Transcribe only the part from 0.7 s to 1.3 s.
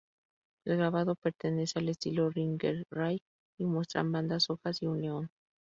grabado